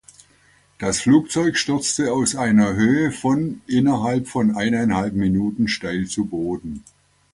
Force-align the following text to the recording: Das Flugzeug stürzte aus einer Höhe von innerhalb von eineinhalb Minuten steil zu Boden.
Das 0.79 0.99
Flugzeug 1.01 1.55
stürzte 1.57 2.11
aus 2.11 2.35
einer 2.35 2.73
Höhe 2.73 3.11
von 3.11 3.61
innerhalb 3.67 4.27
von 4.27 4.55
eineinhalb 4.55 5.13
Minuten 5.13 5.67
steil 5.67 6.07
zu 6.07 6.25
Boden. 6.25 6.83